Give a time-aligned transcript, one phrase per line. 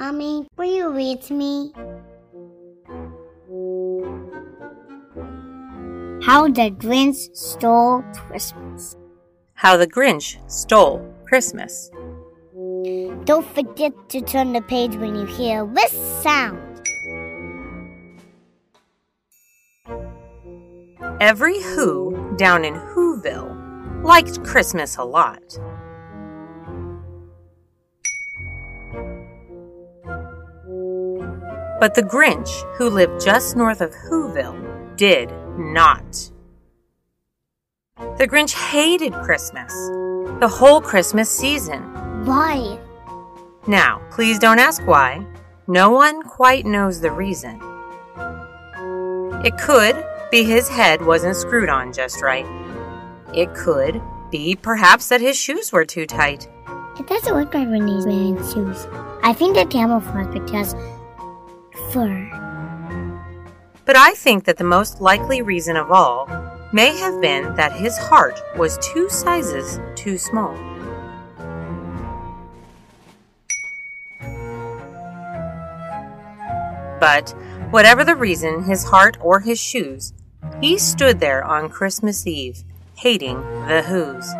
[0.00, 1.74] Mommy, will you read to me?
[6.24, 8.96] How the Grinch Stole Christmas.
[9.52, 11.90] How the Grinch Stole Christmas.
[13.26, 15.92] Don't forget to turn the page when you hear this
[16.22, 16.80] sound.
[21.20, 25.58] Every Who down in Whoville liked Christmas a lot.
[31.80, 36.30] But the Grinch, who lived just north of Whoville, did not.
[38.18, 39.72] The Grinch hated Christmas,
[40.40, 41.80] the whole Christmas season.
[42.26, 42.78] Why?
[43.66, 45.26] Now, please don't ask why.
[45.66, 47.58] No one quite knows the reason.
[49.42, 52.46] It could be his head wasn't screwed on just right.
[53.34, 56.46] It could be perhaps that his shoes were too tight.
[56.98, 58.86] It doesn't look like when he's wearing shoes.
[59.22, 60.74] I think they're camouflage because
[61.92, 66.28] But I think that the most likely reason of all
[66.72, 70.54] may have been that his heart was two sizes too small.
[77.00, 77.34] But
[77.70, 80.12] whatever the reason, his heart or his shoes,
[80.60, 82.62] he stood there on Christmas Eve,
[82.96, 84.30] hating the Who's.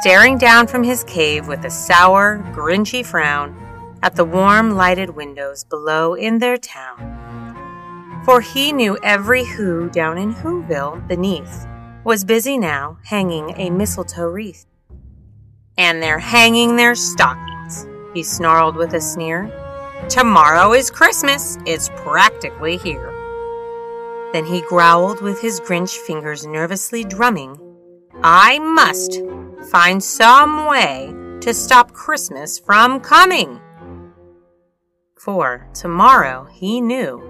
[0.00, 3.65] Staring down from his cave with a sour, grinchy frown
[4.02, 8.22] at the warm lighted windows below in their town.
[8.24, 11.66] For he knew every Who down in Whoville beneath
[12.04, 14.66] was busy now hanging a mistletoe wreath.
[15.78, 19.50] And they're hanging their stockings, he snarled with a sneer.
[20.08, 21.58] Tomorrow is Christmas.
[21.66, 23.12] It's practically here.
[24.32, 27.58] Then he growled with his Grinch fingers nervously drumming.
[28.22, 29.20] I must
[29.70, 33.60] find some way to stop Christmas from coming.
[35.26, 37.20] For tomorrow, he knew.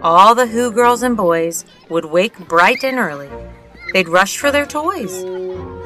[0.00, 3.28] All the Who girls and boys would wake bright and early.
[3.92, 5.24] They'd rush for their toys.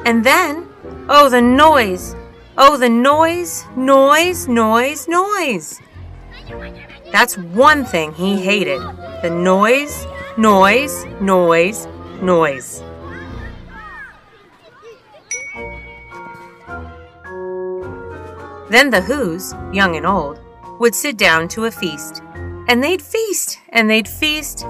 [0.05, 0.69] And then,
[1.09, 2.15] oh, the noise!
[2.59, 5.81] Oh, the noise, noise, noise, noise.
[7.11, 8.83] That's one thing he hated
[9.23, 10.05] the noise,
[10.37, 11.87] noise, noise,
[12.21, 12.83] noise.
[18.69, 20.39] Then the Who's, young and old,
[20.79, 22.21] would sit down to a feast.
[22.67, 24.65] And they'd feast, and they'd feast,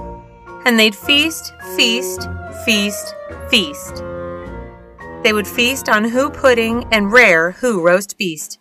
[0.66, 2.28] and they'd feast, feast,
[2.63, 3.16] feast,
[3.50, 4.03] feast.
[5.24, 8.59] They would feast on Who pudding and rare Who roast beast,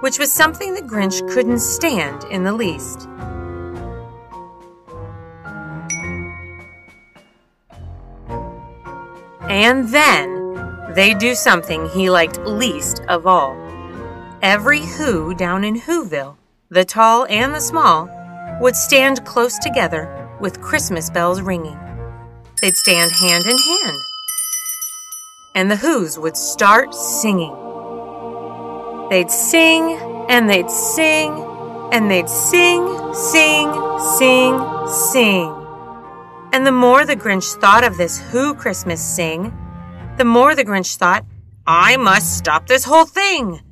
[0.00, 3.08] which was something the Grinch couldn't stand in the least.
[9.50, 13.63] And then they'd do something he liked least of all.
[14.44, 16.36] Every Who down in Whoville,
[16.68, 18.10] the tall and the small,
[18.60, 21.78] would stand close together with Christmas bells ringing.
[22.60, 23.96] They'd stand hand in hand
[25.54, 27.54] and the Who's would start singing.
[29.08, 31.32] They'd sing and they'd sing
[31.90, 33.72] and they'd sing, sing,
[34.18, 35.66] sing, sing.
[36.52, 39.56] And the more the Grinch thought of this Who Christmas sing,
[40.18, 41.24] the more the Grinch thought,
[41.66, 43.62] I must stop this whole thing.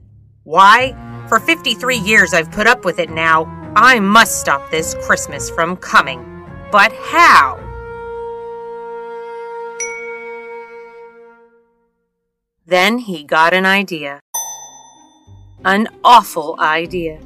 [0.44, 0.94] Why?
[1.28, 3.44] For 53 years I've put up with it now.
[3.76, 6.20] I must stop this Christmas from coming.
[6.70, 7.58] But how?
[12.66, 14.20] Then he got an idea.
[15.64, 17.20] An awful idea.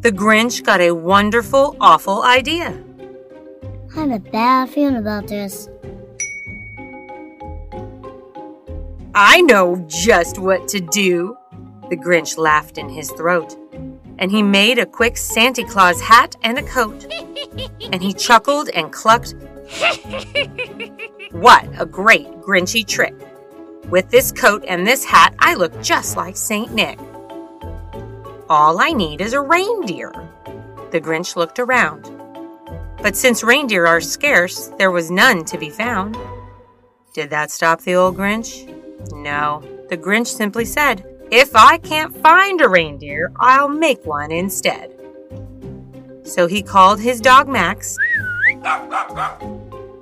[0.00, 2.80] The Grinch got a wonderful, awful idea.
[3.96, 5.68] I have a bad feeling about this.
[9.14, 11.36] I know just what to do.
[11.88, 13.56] The Grinch laughed in his throat.
[14.18, 17.06] And he made a quick Santa Claus hat and a coat.
[17.92, 19.34] and he chuckled and clucked.
[21.32, 23.14] what a great Grinchy trick!
[23.88, 26.72] With this coat and this hat, I look just like St.
[26.72, 26.98] Nick.
[28.48, 30.12] All I need is a reindeer.
[30.90, 32.10] The Grinch looked around.
[33.02, 36.16] But since reindeer are scarce, there was none to be found.
[37.12, 38.66] Did that stop the old Grinch?
[39.12, 39.62] No.
[39.88, 44.94] The Grinch simply said, If I can't find a reindeer, I'll make one instead.
[46.22, 47.98] So he called his dog Max.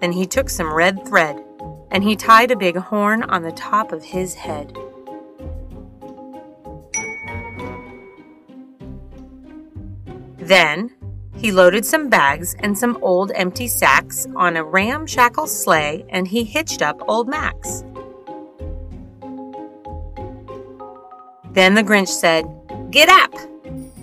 [0.01, 1.43] Then he took some red thread
[1.91, 4.77] and he tied a big horn on the top of his head.
[10.37, 10.95] Then
[11.37, 16.45] he loaded some bags and some old empty sacks on a ramshackle sleigh and he
[16.45, 17.83] hitched up old Max.
[21.55, 22.45] Then the Grinch said,
[22.91, 23.33] Get up!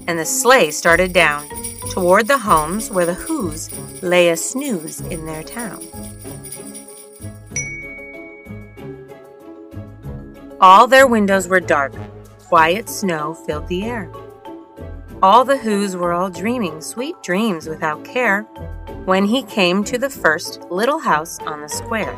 [0.07, 1.47] And the sleigh started down
[1.91, 3.69] toward the homes where the Who's
[4.01, 5.85] lay a snooze in their town.
[10.61, 11.93] All their windows were dark.
[12.47, 14.09] Quiet snow filled the air.
[15.21, 18.43] All the Who's were all dreaming sweet dreams without care
[19.03, 22.17] when he came to the first little house on the square.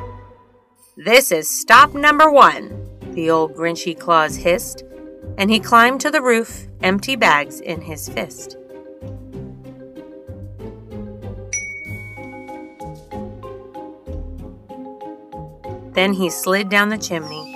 [0.95, 4.83] This is stop number one, the old Grinchy Claus hissed,
[5.38, 8.57] and he climbed to the roof, empty bags in his fist.
[15.94, 17.50] Then he slid down the chimney.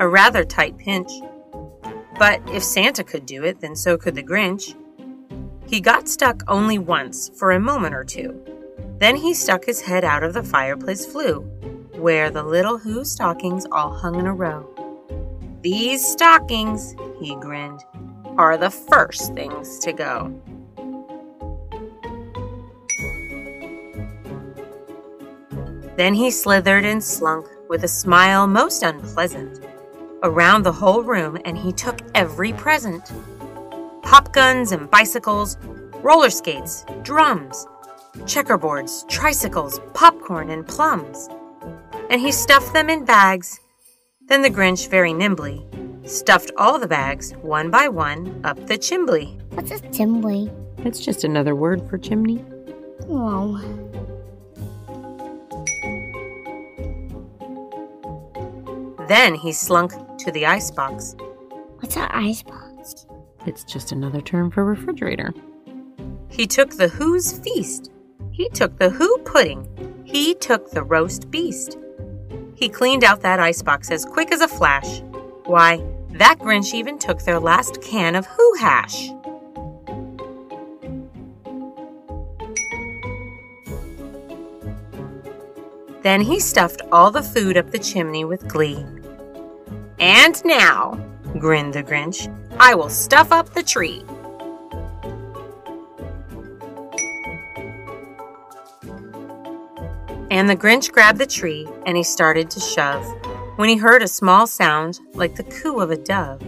[0.00, 1.10] A rather tight pinch.
[2.18, 4.74] But if Santa could do it, then so could the Grinch.
[5.66, 8.42] He got stuck only once for a moment or two.
[8.98, 11.40] Then he stuck his head out of the fireplace flue,
[11.94, 14.68] where the little Who stockings all hung in a row.
[15.60, 17.80] These stockings, he grinned,
[18.36, 20.32] are the first things to go.
[25.96, 29.64] Then he slithered and slunk with a smile most unpleasant
[30.22, 33.10] around the whole room and he took every present
[34.02, 35.58] pop guns and bicycles,
[36.02, 37.66] roller skates, drums,
[38.20, 41.28] checkerboards, tricycles, popcorn, and plums.
[42.10, 43.60] And he stuffed them in bags.
[44.28, 45.66] Then the Grinch, very nimbly,
[46.04, 49.40] stuffed all the bags, one by one, up the chimbley.
[49.54, 50.52] What's a chimbley?
[50.84, 52.44] It's just another word for chimney.
[53.08, 53.58] Oh.
[59.08, 61.16] Then he slunk to the icebox.
[61.78, 63.06] What's an icebox?
[63.46, 65.32] It's just another term for refrigerator.
[66.28, 67.90] He took the Who's feast.
[68.30, 69.66] He took the Who pudding.
[70.04, 71.78] He took the roast beast.
[72.58, 75.00] He cleaned out that icebox as quick as a flash.
[75.44, 75.80] Why,
[76.14, 79.10] that Grinch even took their last can of Who hash.
[86.02, 88.84] Then he stuffed all the food up the chimney with glee.
[90.00, 90.98] And now,
[91.38, 92.26] grinned the Grinch,
[92.58, 94.04] I will stuff up the tree.
[100.30, 103.04] And the Grinch grabbed the tree and he started to shove
[103.56, 106.42] when he heard a small sound like the coo of a dove.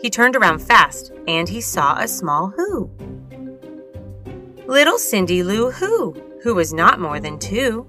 [0.00, 2.90] He turned around fast and he saw a small Who.
[4.66, 6.12] Little Cindy Lou Who,
[6.42, 7.86] who was not more than two.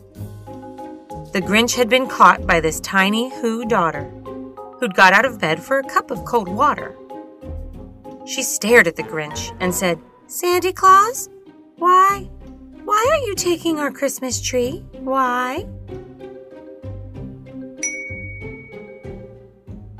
[1.34, 4.12] The Grinch had been caught by this tiny Who daughter
[4.80, 6.96] who'd got out of bed for a cup of cold water.
[8.26, 11.30] She stared at the Grinch and said, Sandy Claus?
[11.76, 12.30] Why?
[12.90, 14.84] Why are you taking our Christmas tree?
[14.94, 15.68] Why?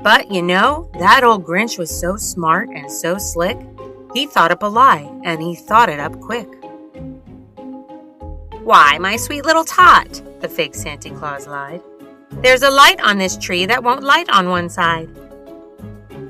[0.02, 3.56] But you know, that old Grinch was so smart and so slick,
[4.12, 6.48] he thought up a lie, and he thought it up quick.
[8.64, 11.82] Why, my sweet little tot, the fake Santa Claus lied.
[12.42, 15.08] There's a light on this tree that won't light on one side.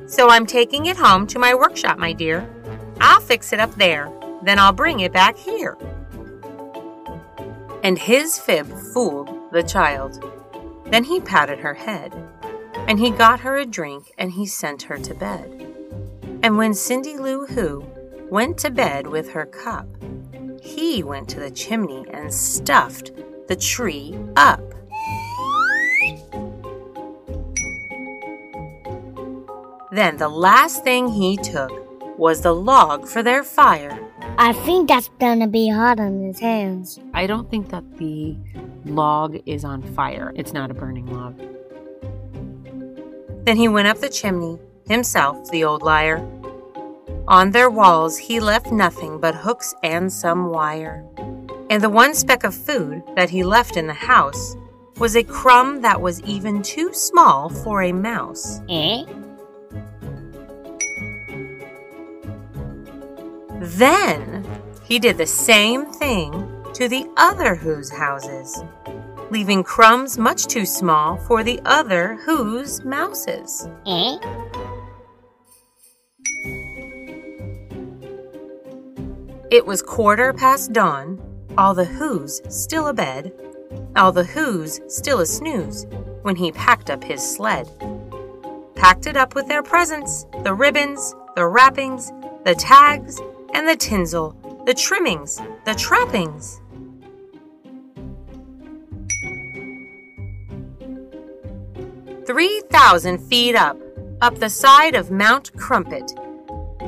[0.04, 2.46] So I'm taking it home to my workshop, my dear.
[3.00, 4.12] I'll fix it up there,
[4.42, 5.78] then I'll bring it back here.
[7.82, 10.25] And his fib fooled the child.
[10.87, 12.15] Then he patted her head,
[12.75, 15.67] and he got her a drink, and he sent her to bed.
[16.43, 17.84] And when Cindy Lou Who
[18.31, 19.87] went to bed with her cup,
[20.63, 23.13] he went to the chimney and stuffed
[23.49, 24.63] the tree up.
[29.93, 31.72] Then the last thing he took
[32.19, 34.09] was the log for their fire.
[34.43, 36.99] I think that's gonna be hot on his hands.
[37.13, 38.39] I don't think that the
[38.87, 40.32] log is on fire.
[40.35, 41.39] It's not a burning log.
[43.44, 46.27] Then he went up the chimney, himself, the old liar.
[47.29, 51.05] On their walls he left nothing but hooks and some wire.
[51.69, 54.56] And the one speck of food that he left in the house
[54.97, 58.63] was a crumb that was even too small for a mouse.
[58.70, 59.05] Eh?
[63.79, 64.48] Then
[64.82, 66.32] he did the same thing
[66.74, 68.62] to the other Who's houses,
[69.31, 73.69] leaving crumbs much too small for the other Who's mouses.
[73.86, 74.19] Eh?
[79.53, 81.20] It was quarter past dawn,
[81.56, 83.32] all the Who's still abed,
[83.94, 85.86] all the Who's still a snooze,
[86.22, 87.69] when he packed up his sled.
[88.74, 92.10] Packed it up with their presents, the ribbons, the wrappings,
[92.44, 93.20] the tags,
[93.54, 96.60] and the tinsel, the trimmings, the trappings.
[102.26, 103.76] Three thousand feet up,
[104.20, 106.12] up the side of Mount Crumpet.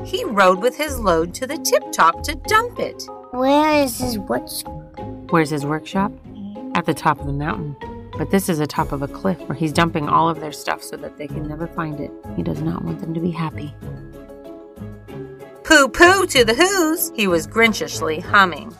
[0.04, 3.02] He rode with his load to the tip top to dump it.
[3.32, 4.62] Where is his what?
[5.30, 6.12] Where's his workshop?
[6.74, 7.76] At the top of the mountain.
[8.18, 10.82] But this is the top of a cliff where he's dumping all of their stuff
[10.82, 12.10] so that they can never find it.
[12.36, 13.74] He does not want them to be happy.
[15.72, 18.76] Pooh pooh to the Who's, he was grinchishly humming.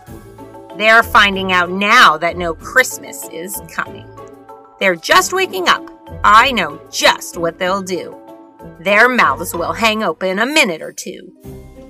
[0.76, 4.06] They're finding out now that no Christmas is coming.
[4.78, 5.88] They're just waking up.
[6.22, 8.14] I know just what they'll do.
[8.78, 11.32] Their mouths will hang open a minute or two.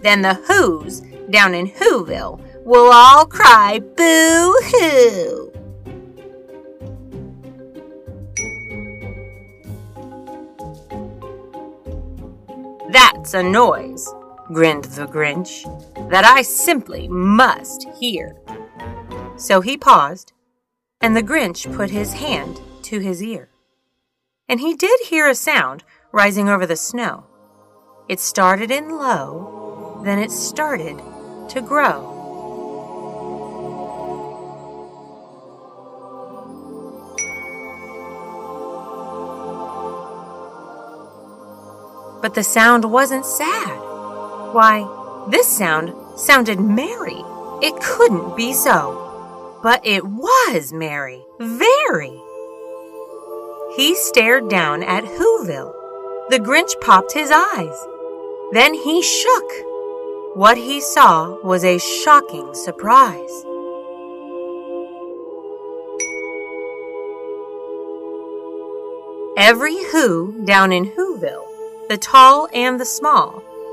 [0.02, 5.52] Then the Who's down in Whoville will all cry boo hoo.
[12.92, 14.08] That's a noise,
[14.46, 15.62] grinned the Grinch,
[16.10, 18.36] that I simply must hear.
[19.36, 20.32] So he paused,
[21.00, 23.48] and the Grinch put his hand to his ear.
[24.48, 27.24] And he did hear a sound rising over the snow.
[28.08, 31.00] It started in low, then it started
[31.48, 32.12] to grow.
[42.20, 43.81] But the sound wasn't sad.
[44.52, 44.86] Why,
[45.30, 47.24] this sound sounded merry.
[47.62, 49.58] It couldn't be so.
[49.62, 51.24] But it was merry.
[51.40, 52.20] Very.
[53.76, 55.72] He stared down at Whoville.
[56.28, 57.86] The Grinch popped his eyes.
[58.52, 59.50] Then he shook.
[60.34, 63.44] What he saw was a shocking surprise.
[69.36, 71.48] Every Who down in Whoville
[71.92, 73.42] the tall and the small,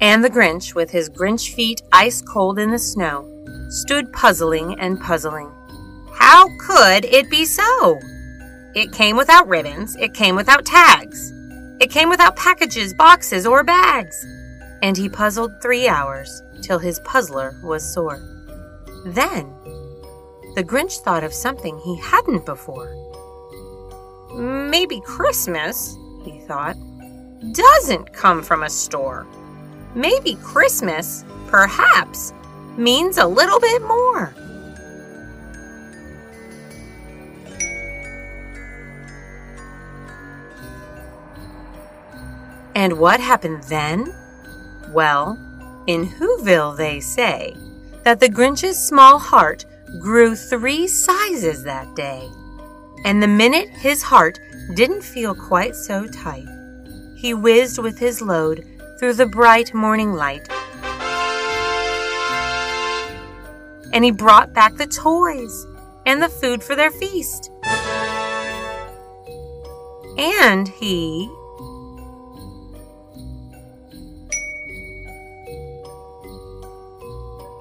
[0.00, 3.26] And the Grinch, with his Grinch feet ice cold in the snow,
[3.68, 5.50] stood puzzling and puzzling.
[6.12, 7.98] How could it be so?
[8.74, 11.32] It came without ribbons, it came without tags,
[11.80, 14.24] it came without packages, boxes, or bags.
[14.82, 18.20] And he puzzled three hours till his puzzler was sore.
[19.04, 19.52] Then
[20.54, 22.94] the Grinch thought of something he hadn't before.
[24.34, 26.76] Maybe Christmas, he thought,
[27.52, 29.26] doesn't come from a store.
[29.94, 32.32] Maybe Christmas, perhaps,
[32.76, 34.34] means a little bit more.
[42.74, 44.14] And what happened then?
[44.90, 45.36] Well,
[45.88, 47.56] in Whoville they say
[48.04, 49.64] that the Grinch's small heart
[50.00, 52.30] grew three sizes that day.
[53.04, 54.38] And the minute his heart
[54.74, 56.46] didn't feel quite so tight,
[57.16, 58.64] he whizzed with his load
[58.98, 60.48] through the bright morning light.
[63.92, 65.66] And he brought back the toys
[66.04, 67.50] and the food for their feast.
[70.18, 71.30] And he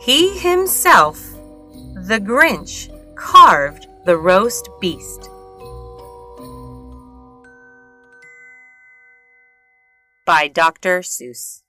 [0.08, 1.20] He himself,
[1.94, 5.30] the Grinch, carved the roast beast.
[10.28, 11.00] By Dr.
[11.00, 11.64] Seuss.